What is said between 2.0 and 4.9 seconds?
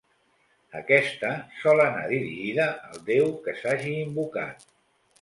dirigida al deu que s'hagi invocat.